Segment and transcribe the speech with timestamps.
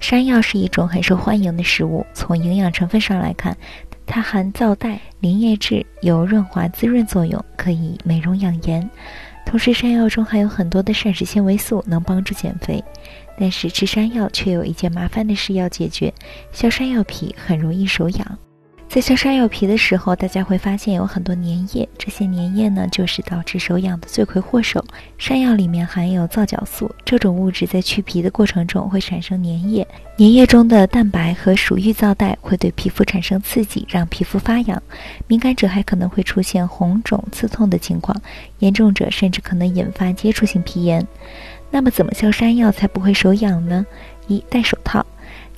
[0.00, 3.56] 山药是一种很受欢迎的食物，从营养成分上来看，
[4.06, 8.88] 它含皂带、磷叶质，有润滑滋润作用，可以美容养颜。
[9.46, 12.82] 同时，山药中含有很多的膳食纤维素，能帮助减肥。
[13.38, 16.12] 但是吃山药却有一件麻烦的事要解决，
[16.50, 18.38] 削山药皮很容易手痒。
[18.90, 24.84] 在削山药皮的时候，大家会发现有很多粘液，这些粘液呢，就是导致手痒的罪魁祸首。
[25.16, 29.86] 山药里面含有皂角素，这种物质在去皮的过程中会产生粘液，
[30.18, 34.82] 粘液中的蛋白和鼠疫皂带会对皮肤产生刺激，让皮肤发痒，
[35.28, 38.20] 敏感者还可能会出现红肿、刺痛的情况，
[38.58, 41.06] 严重者甚至可能引发接触性皮炎。
[41.70, 43.86] 那么，怎么削山药才不会手痒呢？
[44.26, 45.06] 一、戴手套。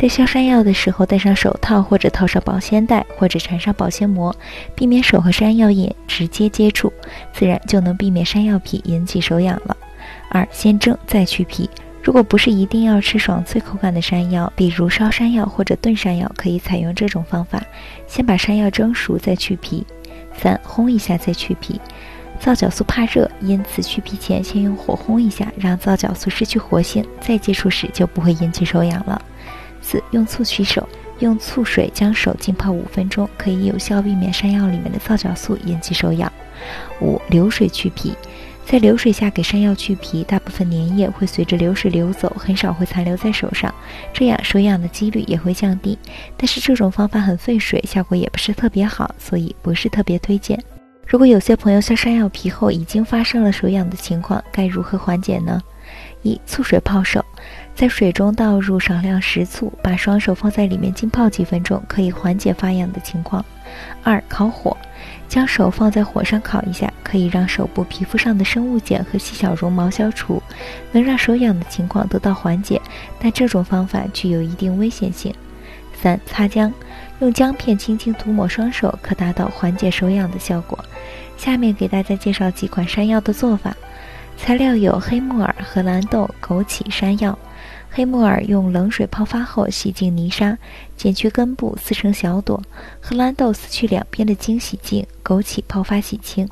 [0.00, 4.34] 在削山药的时候，戴上手套或者套上保鲜袋，或者缠上保鲜膜，
[4.74, 6.90] 避免手和山药叶直接接触，
[7.34, 9.76] 自然就能避免山药皮引起手痒了。
[10.30, 11.68] 二、先蒸再去皮。
[12.02, 17.62] 如果不是一定要吃爽脆口感的山药，比如烧山药或者炖山药，可以采用这种方法：
[18.06, 19.84] 先把山药蒸熟再去皮。
[20.34, 21.78] 三、烘一下再去皮。
[22.38, 29.20] 皂角素怕热，因此去皮前先用火烘一下，让皂角素失去活性，再接触时就不会引起手痒了。
[29.80, 36.30] 四、用醋洗手，用醋水将手浸泡五分钟，可以有效避免山药里面的皂角素引起手痒。
[37.00, 38.14] 五、流水去皮，
[38.66, 43.74] 在流水下给山药去皮，大部分粘液会随着流水流走，很少会残留在手上，
[44.12, 45.98] 这样手痒的几率也会降低。
[46.36, 50.62] 但是这种方法很费水，效果也不是特别好，所以不是特别推荐。
[51.06, 55.60] 如果有些朋友削山药皮后已经发生了手痒的情况，该如何缓解呢？
[56.22, 57.24] 一、醋水泡手。
[57.80, 63.42] 在水中倒入少量食醋，把双手放在里面浸泡几分钟，可以缓解发痒的情况。
[64.02, 64.76] 二、烤火，
[65.30, 70.42] 将手放在火上烤一下，可以让手部皮肤上的生物碱和细小绒毛消除，
[70.92, 72.78] 能让手痒的情况得到缓解。
[73.18, 75.34] 但这种方法具有一定危险性。
[76.02, 76.70] 三、擦姜，
[77.20, 80.78] 用姜片轻轻涂抹双手，可达到缓解手痒的效果。
[81.38, 83.74] 下面给大家介绍几款山药的做法，
[84.42, 87.38] 材料有黑木耳、荷兰豆、枸杞、山药。
[87.90, 90.56] 黑木耳用冷水泡发后洗净泥沙，
[90.96, 92.58] 剪去根部，撕成小朵；
[93.00, 96.46] 荷兰豆撕去两边的茎，洗净；枸杞泡发洗清；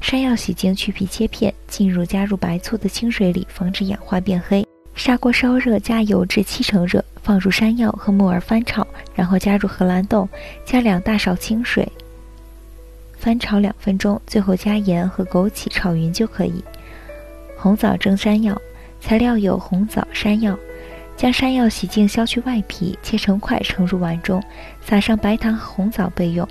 [0.00, 4.66] 山药洗净去皮切片，浸入加入白醋的清水里，防止氧化变黑。
[4.94, 10.28] 砂锅烧热，加油至七成热，放入山药和木耳翻炒，然后加入荷兰豆，
[10.64, 11.90] 加两大勺清水，
[13.18, 16.62] 翻炒两分钟，最后加盐和枸杞炒匀就可以。
[17.64, 18.60] 红枣蒸山药，
[19.00, 20.54] 材料有红枣、山药。
[21.16, 24.42] 将山药洗净，削去外皮，切成块，盛入碗中，
[24.82, 26.46] 撒上白糖和红枣备用。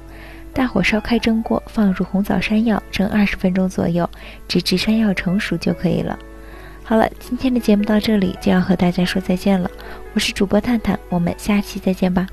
[0.54, 4.10] 大火烧开蒸锅，放入红枣、山药，蒸二十分钟左右，
[4.48, 6.18] 直至山药成熟就可以了。
[6.84, 9.70] 好了，今天的节目到这里就要和大家说再见了。
[10.14, 12.26] 我是主播探探，我们下期再见吧。